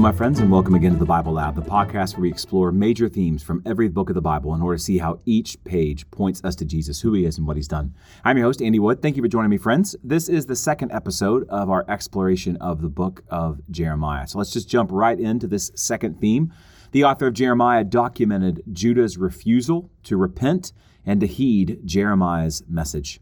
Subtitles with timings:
[0.00, 3.06] My friends, and welcome again to the Bible Lab, the podcast where we explore major
[3.06, 6.42] themes from every book of the Bible in order to see how each page points
[6.42, 7.94] us to Jesus, who he is, and what he's done.
[8.24, 9.02] I'm your host, Andy Wood.
[9.02, 9.94] Thank you for joining me, friends.
[10.02, 14.26] This is the second episode of our exploration of the book of Jeremiah.
[14.26, 16.50] So let's just jump right into this second theme.
[16.92, 20.72] The author of Jeremiah documented Judah's refusal to repent
[21.04, 23.20] and to heed Jeremiah's message.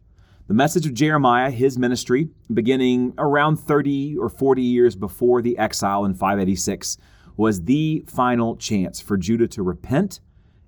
[0.49, 6.07] The message of Jeremiah, his ministry, beginning around 30 or 40 years before the exile
[6.07, 6.97] in 586,
[7.37, 10.21] was the final chance for Judah to repent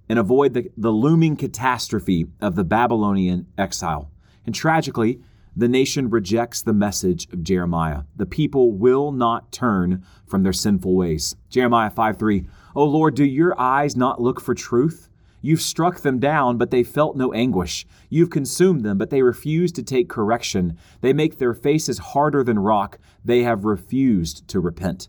[0.07, 4.11] and avoid the, the looming catastrophe of the Babylonian exile.
[4.45, 5.23] And tragically,
[5.57, 8.03] the nation rejects the message of Jeremiah.
[8.15, 11.37] The people will not turn from their sinful ways.
[11.49, 15.09] Jeremiah 5 3, O Lord, do your eyes not look for truth?
[15.43, 17.87] You've struck them down, but they felt no anguish.
[18.09, 20.77] You've consumed them, but they refuse to take correction.
[21.01, 22.99] They make their faces harder than rock.
[23.25, 25.09] They have refused to repent.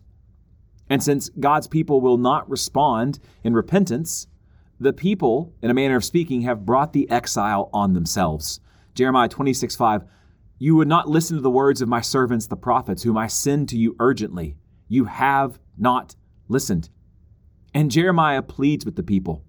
[0.88, 4.26] And since God's people will not respond in repentance,
[4.80, 8.60] the people, in a manner of speaking, have brought the exile on themselves.
[8.94, 10.04] Jeremiah 26 5
[10.58, 13.68] You would not listen to the words of my servants, the prophets, whom I send
[13.68, 14.56] to you urgently.
[14.88, 16.16] You have not
[16.48, 16.90] listened.
[17.72, 19.44] And Jeremiah pleads with the people.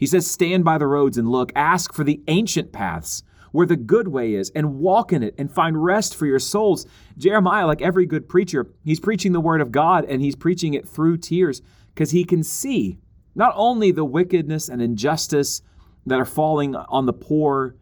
[0.00, 3.76] He says, Stand by the roads and look, ask for the ancient paths where the
[3.76, 6.86] good way is, and walk in it and find rest for your souls.
[7.18, 10.88] Jeremiah, like every good preacher, he's preaching the word of God and he's preaching it
[10.88, 11.60] through tears
[11.92, 12.98] because he can see
[13.34, 15.62] not only the wickedness and injustice
[16.06, 17.74] that are falling on the poor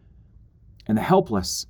[0.87, 1.67] and the helpless,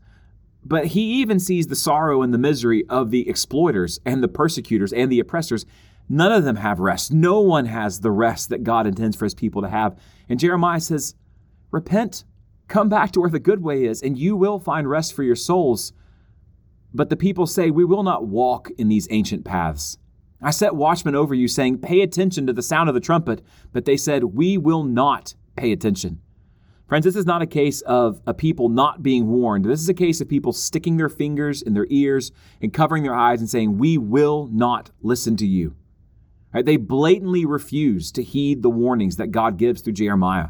[0.63, 4.94] but he even sees the sorrow and the misery of the exploiters and the persecutors
[4.94, 5.66] and the oppressors.
[6.09, 7.13] None of them have rest.
[7.13, 9.97] No one has the rest that God intends for his people to have.
[10.27, 11.13] And Jeremiah says,
[11.69, 12.23] Repent,
[12.67, 15.35] come back to where the good way is, and you will find rest for your
[15.35, 15.93] souls.
[16.93, 19.99] But the people say, We will not walk in these ancient paths.
[20.41, 23.44] I set watchmen over you, saying, Pay attention to the sound of the trumpet.
[23.72, 26.22] But they said, We will not pay attention.
[26.88, 29.66] Friends, this is not a case of a people not being warned.
[29.66, 32.31] This is a case of people sticking their fingers in their ears
[32.63, 35.75] and covering their eyes and saying, We will not listen to you.
[36.53, 36.65] Right?
[36.65, 40.49] They blatantly refuse to heed the warnings that God gives through Jeremiah.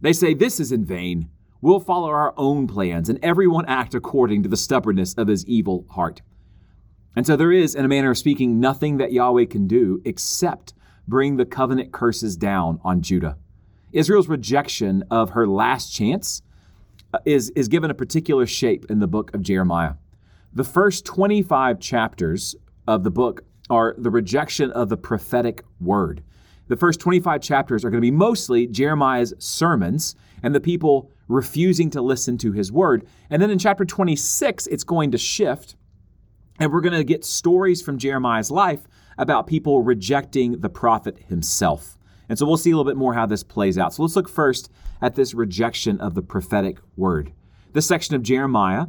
[0.00, 1.30] They say, This is in vain.
[1.60, 5.84] We'll follow our own plans, and everyone act according to the stubbornness of his evil
[5.90, 6.22] heart.
[7.16, 10.72] And so there is, in a manner of speaking, nothing that Yahweh can do except
[11.08, 13.36] bring the covenant curses down on Judah.
[13.92, 16.42] Israel's rejection of her last chance
[17.12, 19.94] uh, is, is given a particular shape in the book of Jeremiah.
[20.52, 22.54] The first 25 chapters
[22.86, 26.22] of the book are the rejection of the prophetic word.
[26.68, 31.90] The first 25 chapters are going to be mostly Jeremiah's sermons and the people refusing
[31.90, 33.06] to listen to his word.
[33.30, 35.76] And then in chapter 26, it's going to shift,
[36.58, 38.86] and we're going to get stories from Jeremiah's life
[39.16, 41.98] about people rejecting the prophet himself.
[42.28, 43.94] And so we'll see a little bit more how this plays out.
[43.94, 47.32] So let's look first at this rejection of the prophetic word.
[47.72, 48.86] This section of Jeremiah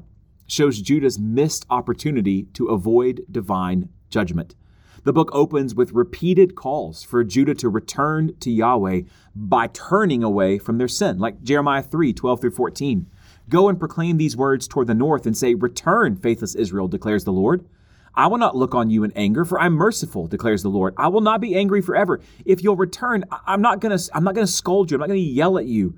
[0.48, 4.56] shows Judah's missed opportunity to avoid divine judgment.
[5.04, 9.02] The book opens with repeated calls for Judah to return to Yahweh
[9.34, 13.08] by turning away from their sin, like Jeremiah 3 12 through 14.
[13.48, 17.32] Go and proclaim these words toward the north and say, Return, faithless Israel, declares the
[17.32, 17.66] Lord.
[18.14, 20.94] I will not look on you in anger, for I'm merciful, declares the Lord.
[20.98, 22.20] I will not be angry forever.
[22.46, 25.58] If you'll return, I'm not gonna I'm not gonna scold you, I'm not gonna yell
[25.58, 25.98] at you.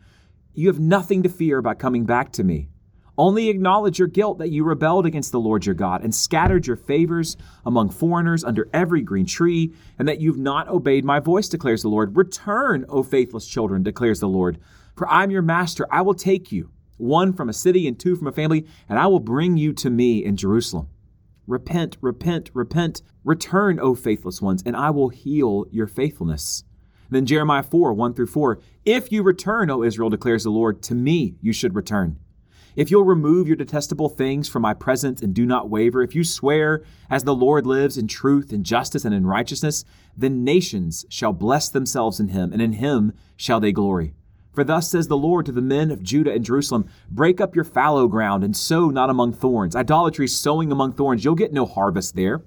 [0.53, 2.69] You have nothing to fear about coming back to me.
[3.21, 6.75] Only acknowledge your guilt that you rebelled against the Lord your God and scattered your
[6.75, 11.83] favors among foreigners under every green tree, and that you've not obeyed my voice, declares
[11.83, 12.17] the Lord.
[12.17, 14.57] Return, O faithless children, declares the Lord.
[14.95, 15.85] For I'm your master.
[15.91, 19.05] I will take you, one from a city and two from a family, and I
[19.05, 20.89] will bring you to me in Jerusalem.
[21.45, 23.03] Repent, repent, repent.
[23.23, 26.63] Return, O faithless ones, and I will heal your faithfulness.
[27.11, 28.59] Then Jeremiah 4 1 through 4.
[28.83, 32.17] If you return, O Israel, declares the Lord, to me you should return.
[32.75, 36.23] If you'll remove your detestable things from my presence and do not waver, if you
[36.23, 39.83] swear, as the Lord lives, in truth and justice and in righteousness,
[40.15, 44.13] then nations shall bless themselves in him, and in him shall they glory.
[44.53, 47.65] For thus says the Lord to the men of Judah and Jerusalem Break up your
[47.65, 49.75] fallow ground and sow not among thorns.
[49.75, 52.41] Idolatry sowing among thorns, you'll get no harvest there.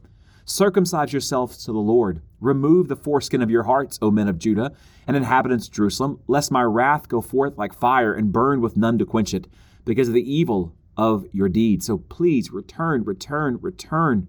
[0.47, 2.21] Circumcise yourselves to the Lord.
[2.41, 4.73] Remove the foreskin of your hearts, O men of Judah
[5.07, 8.99] and inhabitants of Jerusalem, lest my wrath go forth like fire and burn with none
[8.99, 9.47] to quench it
[9.85, 11.87] because of the evil of your deeds.
[11.87, 14.29] So please return, return, return.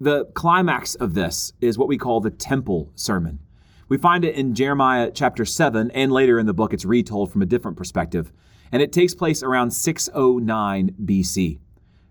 [0.00, 3.40] The climax of this is what we call the temple sermon.
[3.88, 7.42] We find it in Jeremiah chapter 7, and later in the book, it's retold from
[7.42, 8.32] a different perspective.
[8.72, 11.60] And it takes place around 609 BC.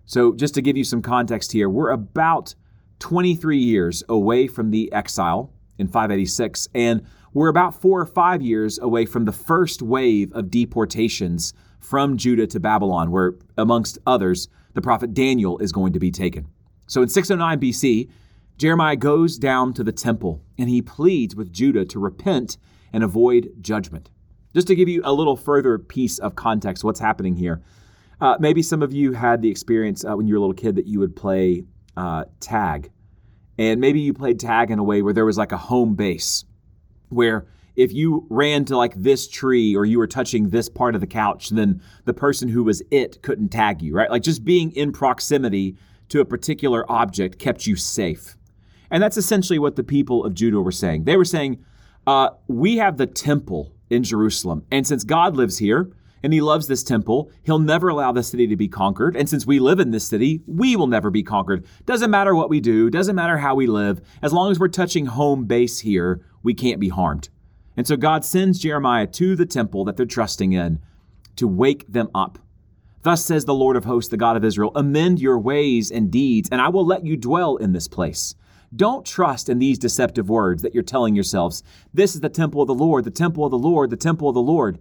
[0.06, 2.54] So, just to give you some context here, we're about
[3.00, 7.02] 23 years away from the exile in 586, and
[7.34, 11.52] we're about four or five years away from the first wave of deportations
[11.88, 16.48] from Judah to Babylon, where, amongst others, the prophet Daniel is going to be taken.
[16.88, 18.10] So in 609 BC,
[18.58, 22.56] Jeremiah goes down to the temple and he pleads with Judah to repent
[22.92, 24.10] and avoid judgment.
[24.52, 27.62] Just to give you a little further piece of context, what's happening here.
[28.20, 30.74] Uh, maybe some of you had the experience uh, when you were a little kid
[30.74, 31.62] that you would play
[31.96, 32.90] uh, tag.
[33.58, 36.44] And maybe you played tag in a way where there was like a home base,
[37.10, 37.46] where
[37.76, 41.06] if you ran to like this tree or you were touching this part of the
[41.06, 44.10] couch, then the person who was it couldn't tag you, right?
[44.10, 45.76] Like just being in proximity
[46.08, 48.36] to a particular object kept you safe.
[48.90, 51.04] And that's essentially what the people of Judah were saying.
[51.04, 51.64] They were saying,
[52.06, 54.64] uh, We have the temple in Jerusalem.
[54.70, 55.92] And since God lives here
[56.22, 59.16] and he loves this temple, he'll never allow the city to be conquered.
[59.16, 61.66] And since we live in this city, we will never be conquered.
[61.84, 64.00] Doesn't matter what we do, doesn't matter how we live.
[64.22, 67.28] As long as we're touching home base here, we can't be harmed.
[67.76, 70.80] And so God sends Jeremiah to the temple that they're trusting in
[71.36, 72.38] to wake them up.
[73.02, 76.48] Thus says the Lord of hosts, the God of Israel Amend your ways and deeds,
[76.50, 78.34] and I will let you dwell in this place.
[78.74, 81.62] Don't trust in these deceptive words that you're telling yourselves.
[81.94, 84.34] This is the temple of the Lord, the temple of the Lord, the temple of
[84.34, 84.78] the Lord.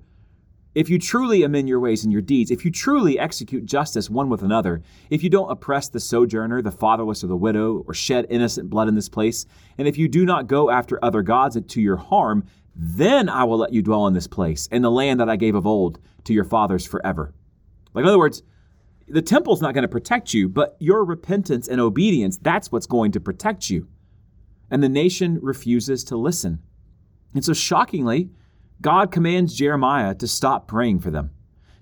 [0.76, 4.30] If you truly amend your ways and your deeds, if you truly execute justice one
[4.30, 8.28] with another, if you don't oppress the sojourner, the fatherless, or the widow, or shed
[8.30, 9.46] innocent blood in this place,
[9.78, 12.46] and if you do not go after other gods to your harm,
[12.76, 15.56] then I will let you dwell in this place, in the land that I gave
[15.56, 17.34] of old to your fathers forever.
[17.94, 18.44] Like, in other words,
[19.08, 23.14] the temple's not going to protect you, but your repentance and obedience, that's what's going
[23.14, 23.88] to protect you.
[24.70, 26.60] And the nation refuses to listen.
[27.34, 28.30] And so, shockingly,
[28.82, 31.32] God commands Jeremiah to stop praying for them.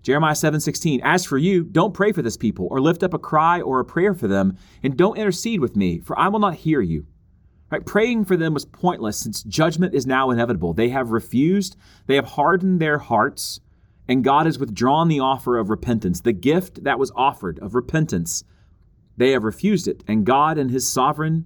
[0.04, 3.62] Jeremiah 7:16 As for you don't pray for this people or lift up a cry
[3.62, 6.82] or a prayer for them and don't intercede with me for I will not hear
[6.82, 7.06] you.
[7.72, 7.86] Right?
[7.86, 10.74] Praying for them was pointless since judgment is now inevitable.
[10.74, 11.76] They have refused,
[12.06, 13.62] they have hardened their hearts,
[14.08, 18.44] and God has withdrawn the offer of repentance, the gift that was offered of repentance.
[19.18, 21.46] They have refused it, and God, in His sovereign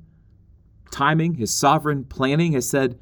[0.91, 2.99] timing, His sovereign planning, has said,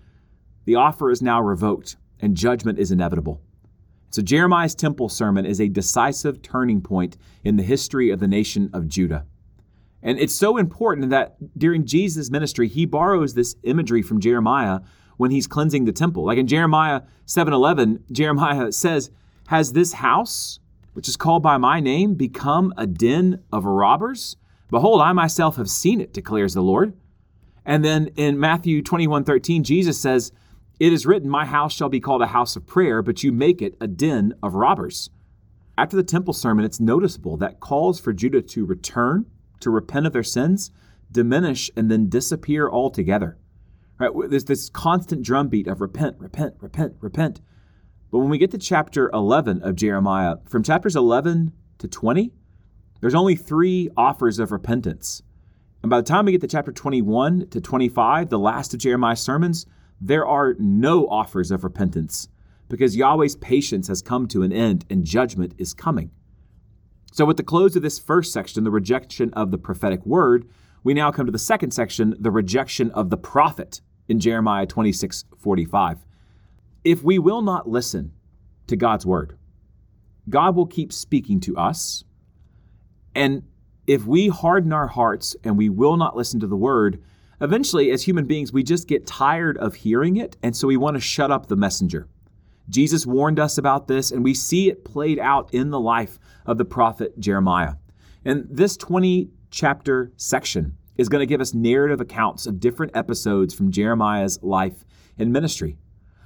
[0.65, 3.41] the offer is now revoked and judgment is inevitable.
[4.09, 8.69] So, Jeremiah's temple sermon is a decisive turning point in the history of the nation
[8.73, 9.25] of Judah.
[10.01, 14.81] And it's so important that during Jesus' ministry, he borrows this imagery from Jeremiah
[15.17, 16.25] when he's cleansing the temple.
[16.25, 19.09] Like in Jeremiah 7:11, Jeremiah says,
[19.47, 20.59] has this house,
[20.93, 24.37] which is called by my name, become a den of robbers?
[24.71, 26.93] Behold, I myself have seen it, declares the Lord.
[27.65, 30.31] And then in Matthew 21 13, Jesus says,
[30.79, 33.61] It is written, My house shall be called a house of prayer, but you make
[33.61, 35.09] it a den of robbers.
[35.77, 39.25] After the temple sermon, it's noticeable that calls for Judah to return,
[39.61, 40.71] to repent of their sins,
[41.11, 43.37] diminish, and then disappear altogether.
[43.97, 44.11] Right?
[44.29, 47.41] There's this constant drumbeat of repent, repent, repent, repent.
[48.11, 52.31] But when we get to chapter 11 of Jeremiah, from chapters 11 to 20,
[52.99, 55.21] there's only three offers of repentance.
[55.81, 59.21] And by the time we get to chapter 21 to 25, the last of Jeremiah's
[59.21, 59.65] sermons,
[59.99, 62.27] there are no offers of repentance
[62.67, 66.11] because Yahweh's patience has come to an end and judgment is coming.
[67.11, 70.49] So, with the close of this first section, the rejection of the prophetic word,
[70.83, 75.25] we now come to the second section, the rejection of the prophet in Jeremiah 26
[75.37, 76.05] 45.
[76.83, 78.11] If we will not listen
[78.67, 79.37] to God's word,
[80.29, 82.03] God will keep speaking to us.
[83.15, 83.43] And
[83.87, 87.01] if we harden our hearts and we will not listen to the word,
[87.41, 90.37] eventually, as human beings, we just get tired of hearing it.
[90.43, 92.07] And so we want to shut up the messenger.
[92.69, 96.57] Jesus warned us about this, and we see it played out in the life of
[96.57, 97.75] the prophet Jeremiah.
[98.23, 103.53] And this 20 chapter section is going to give us narrative accounts of different episodes
[103.53, 104.83] from Jeremiah's life
[105.17, 105.77] and ministry.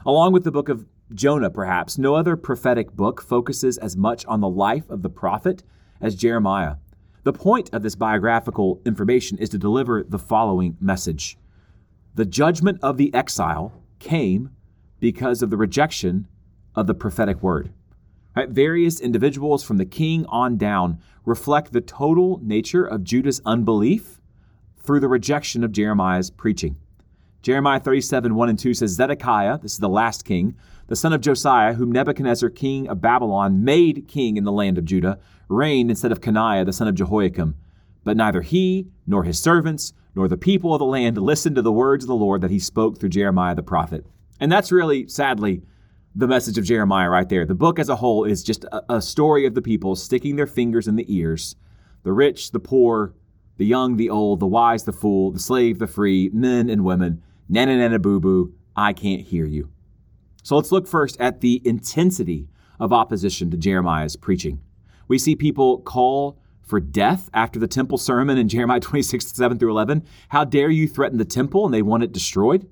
[0.05, 4.41] Along with the book of Jonah, perhaps, no other prophetic book focuses as much on
[4.41, 5.63] the life of the prophet
[5.99, 6.75] as Jeremiah.
[7.23, 11.37] The point of this biographical information is to deliver the following message
[12.15, 14.51] The judgment of the exile came
[14.99, 16.27] because of the rejection
[16.75, 17.71] of the prophetic word.
[18.35, 18.49] Right?
[18.49, 24.21] Various individuals from the king on down reflect the total nature of Judah's unbelief
[24.77, 26.77] through the rejection of Jeremiah's preaching.
[27.41, 30.55] Jeremiah 37, 1 and 2 says, Zedekiah, this is the last king,
[30.89, 34.85] the son of Josiah, whom Nebuchadnezzar, king of Babylon, made king in the land of
[34.85, 37.55] Judah, reigned instead of Coniah, the son of Jehoiakim.
[38.03, 41.71] But neither he, nor his servants, nor the people of the land listened to the
[41.71, 44.03] words of the Lord that he spoke through Jeremiah the prophet.
[44.39, 45.61] And that's really, sadly,
[46.15, 47.45] the message of Jeremiah right there.
[47.45, 50.47] The book as a whole is just a, a story of the people sticking their
[50.47, 51.55] fingers in the ears
[52.01, 53.13] the rich, the poor,
[53.57, 57.21] the young, the old, the wise, the fool, the slave, the free, men and women,
[57.47, 59.69] nana nana boo boo, I can't hear you.
[60.49, 64.59] So let's look first at the intensity of opposition to Jeremiah's preaching.
[65.07, 69.69] We see people call for death after the temple sermon in Jeremiah 26, 7 through
[69.69, 70.03] 11.
[70.29, 72.67] How dare you threaten the temple and they want it destroyed?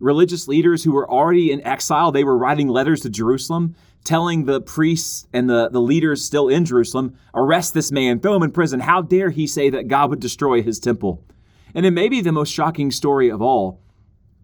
[0.00, 4.62] Religious leaders who were already in exile, they were writing letters to Jerusalem telling the
[4.62, 8.80] priests and the, the leaders still in Jerusalem, arrest this man, throw him in prison.
[8.80, 11.22] How dare he say that God would destroy his temple?
[11.74, 13.82] And then maybe the most shocking story of all,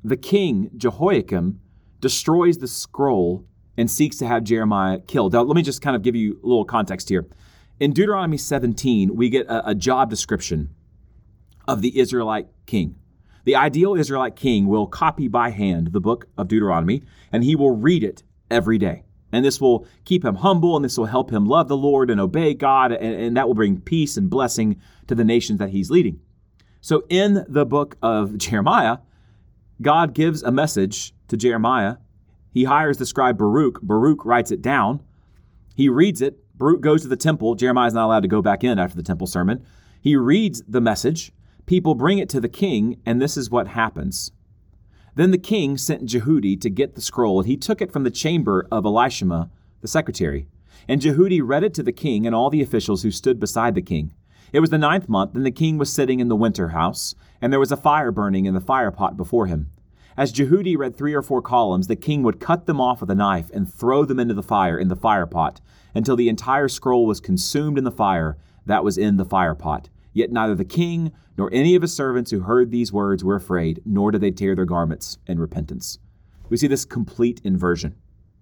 [0.05, 1.61] the king, Jehoiakim,
[2.01, 3.45] destroys the scroll
[3.77, 5.33] and seeks to have Jeremiah killed.
[5.33, 7.27] Now, let me just kind of give you a little context here.
[7.81, 10.75] In Deuteronomy 17, we get a, a job description
[11.69, 12.97] of the Israelite king.
[13.45, 17.03] The ideal Israelite king will copy by hand the book of Deuteronomy,
[17.33, 19.05] and he will read it every day.
[19.31, 22.21] And this will keep him humble, and this will help him love the Lord and
[22.21, 25.91] obey God, and, and, that will bring peace and blessing to the nations that he's
[25.91, 26.21] leading.
[26.81, 28.99] So, in the book of Jeremiah,
[29.81, 31.97] God gives a message to Jeremiah.
[32.51, 33.81] He hires the scribe Baruch.
[33.83, 35.03] Baruch writes it down.
[35.75, 36.39] He reads it.
[36.57, 37.55] Baruch goes to the temple.
[37.55, 39.65] Jeremiah is not allowed to go back in after the temple sermon.
[40.01, 41.33] He reads the message.
[41.67, 44.33] People bring it to the king, and this is what happens.
[45.15, 48.11] Then the king sent Jehudi to get the scroll, and he took it from the
[48.11, 50.49] chamber of Elishama, the secretary.
[50.89, 53.83] And Jehudi read it to the king and all the officials who stood beside the
[53.83, 54.15] king.
[54.53, 57.53] It was the ninth month, and the king was sitting in the winter house, and
[57.53, 59.71] there was a fire burning in the fire pot before him.
[60.19, 63.15] As Jehudi read three or four columns, the king would cut them off with a
[63.15, 65.61] knife and throw them into the fire in the fire pot
[65.95, 69.89] until the entire scroll was consumed in the fire that was in the fire pot.
[70.13, 73.81] Yet neither the king nor any of his servants who heard these words were afraid,
[73.87, 76.01] nor did they tear their garments in repentance.
[76.49, 77.95] We see this complete inversion.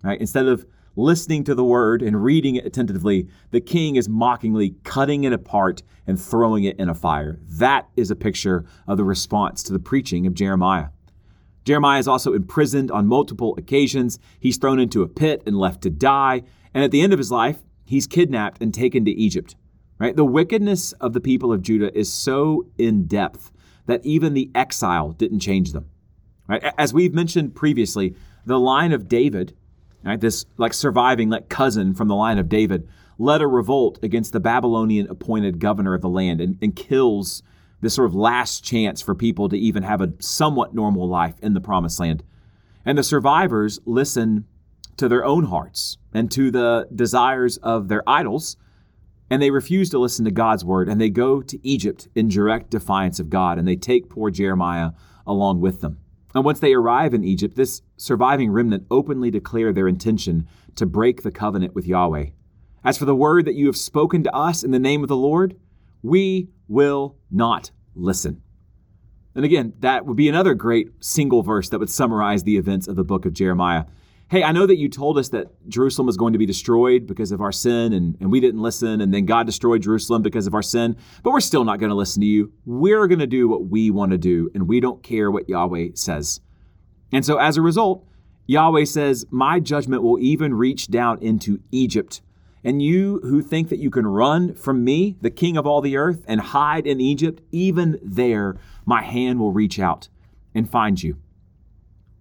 [0.02, 0.18] Right?
[0.18, 0.64] Instead of
[0.96, 5.82] listening to the word and reading it attentively, the king is mockingly cutting it apart
[6.06, 7.38] and throwing it in a fire.
[7.42, 10.86] That is a picture of the response to the preaching of Jeremiah.
[11.66, 14.20] Jeremiah is also imprisoned on multiple occasions.
[14.38, 16.44] He's thrown into a pit and left to die.
[16.72, 19.56] And at the end of his life, he's kidnapped and taken to Egypt.
[19.98, 20.14] Right?
[20.14, 23.50] The wickedness of the people of Judah is so in depth
[23.86, 25.86] that even the exile didn't change them.
[26.46, 26.62] Right?
[26.78, 29.56] As we've mentioned previously, the line of David,
[30.04, 34.32] right, this like surviving like cousin from the line of David, led a revolt against
[34.32, 37.42] the Babylonian appointed governor of the land and, and kills
[37.80, 41.54] this sort of last chance for people to even have a somewhat normal life in
[41.54, 42.22] the promised land.
[42.84, 44.46] And the survivors listen
[44.96, 48.56] to their own hearts and to the desires of their idols,
[49.28, 52.70] and they refuse to listen to God's word, and they go to Egypt in direct
[52.70, 54.92] defiance of God, and they take poor Jeremiah
[55.26, 55.98] along with them.
[56.34, 61.22] And once they arrive in Egypt, this surviving remnant openly declare their intention to break
[61.22, 62.26] the covenant with Yahweh.
[62.84, 65.16] As for the word that you have spoken to us in the name of the
[65.16, 65.56] Lord,
[66.06, 68.42] we will not listen.
[69.34, 72.96] And again, that would be another great single verse that would summarize the events of
[72.96, 73.84] the book of Jeremiah.
[74.28, 77.32] Hey, I know that you told us that Jerusalem was going to be destroyed because
[77.32, 80.54] of our sin, and, and we didn't listen, and then God destroyed Jerusalem because of
[80.54, 82.52] our sin, but we're still not going to listen to you.
[82.64, 85.90] We're going to do what we want to do, and we don't care what Yahweh
[85.94, 86.40] says.
[87.12, 88.04] And so as a result,
[88.46, 92.20] Yahweh says, My judgment will even reach down into Egypt
[92.66, 95.96] and you who think that you can run from me, the king of all the
[95.96, 100.08] earth, and hide in Egypt, even there my hand will reach out
[100.52, 101.16] and find you.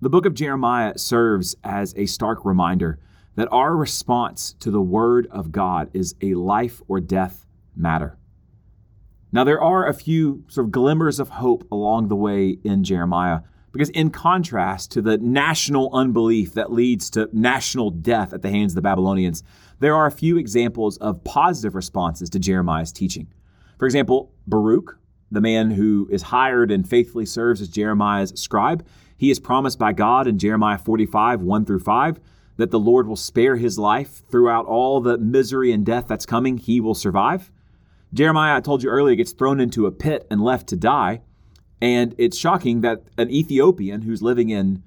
[0.01, 2.99] The book of Jeremiah serves as a stark reminder
[3.33, 8.15] that our response to the word of God is a life or death matter.
[9.31, 13.39] Now, there are a few sort of glimmers of hope along the way in Jeremiah,
[13.75, 18.71] because in contrast to the national unbelief that leads to national death at the hands
[18.71, 19.43] of the Babylonians,
[19.81, 23.27] there are a few examples of positive responses to Jeremiah's teaching.
[23.77, 24.97] For example, Baruch,
[25.29, 29.91] the man who is hired and faithfully serves as Jeremiah's scribe, he is promised by
[29.91, 32.21] God in Jeremiah 45, 1 through 5,
[32.55, 36.55] that the Lord will spare his life throughout all the misery and death that's coming.
[36.55, 37.51] He will survive.
[38.13, 41.23] Jeremiah, I told you earlier, gets thrown into a pit and left to die.
[41.85, 44.81] And it's shocking that an Ethiopian who's living in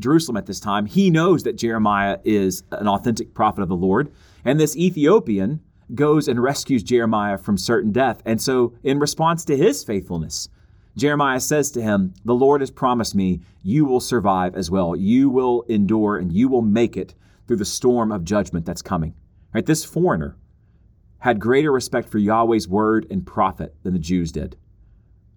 [0.00, 4.12] Jerusalem at this time, he knows that Jeremiah is an authentic prophet of the Lord.
[4.44, 5.60] And this Ethiopian
[5.94, 8.20] goes and rescues Jeremiah from certain death.
[8.26, 10.50] And so, in response to his faithfulness,
[10.94, 14.94] Jeremiah says to him, The Lord has promised me you will survive as well.
[14.94, 17.14] You will endure and you will make it
[17.46, 19.14] through the storm of judgment that's coming.
[19.54, 19.64] Right?
[19.64, 20.36] This foreigner
[21.20, 24.58] had greater respect for Yahweh's word and prophet than the Jews did.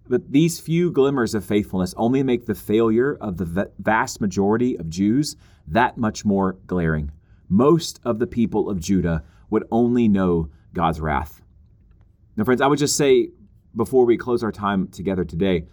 [0.06, 4.90] But these few glimmers of faithfulness only make the failure of the vast majority of
[4.90, 7.10] Jews that much more glaring.
[7.48, 11.40] Most of the people of Judah would only know God's wrath.
[12.36, 13.30] Now, friends, I would just say
[13.74, 15.66] before we close our time together today,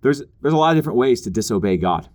[0.00, 2.08] there's there's a lot of different ways to disobey God.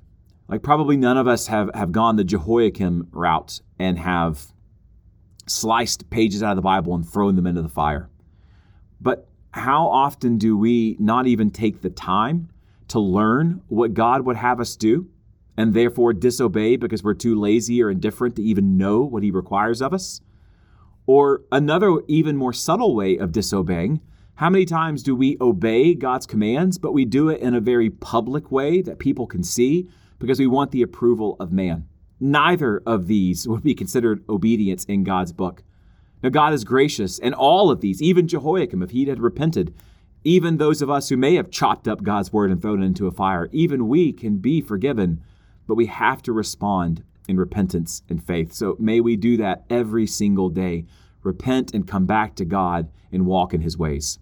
[0.48, 4.54] Like probably none of us have have gone the Jehoiakim route and have
[5.46, 8.10] sliced pages out of the Bible and thrown them into the fire.
[9.00, 12.50] But how often do we not even take the time
[12.90, 15.10] to learn what God would have us do
[15.58, 19.82] and therefore disobey because we're too lazy or indifferent to even know what He requires
[19.82, 20.22] of us?
[21.06, 24.02] Or another, even more subtle way of disobeying
[24.38, 27.90] how many times do we obey God's commands, but we do it in a very
[27.90, 29.90] public way that people can see
[30.20, 31.88] because we want the approval of man?
[32.20, 35.64] Neither of these would be considered obedience in God's book.
[36.24, 39.74] Now, God is gracious, and all of these, even Jehoiakim, if he had repented,
[40.24, 43.08] even those of us who may have chopped up God's word and thrown it into
[43.08, 45.22] a fire, even we can be forgiven,
[45.68, 48.54] but we have to respond in repentance and faith.
[48.54, 50.86] So may we do that every single day.
[51.24, 54.20] Repent and come back to God and walk in his ways.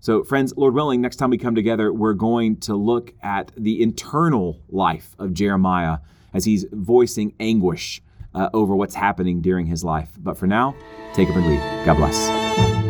[0.00, 3.82] So, friends, Lord willing, next time we come together, we're going to look at the
[3.82, 5.98] internal life of Jeremiah
[6.34, 8.02] as he's voicing anguish
[8.34, 10.10] uh, over what's happening during his life.
[10.18, 10.74] But for now,
[11.12, 11.86] take up and lead.
[11.86, 12.83] God bless.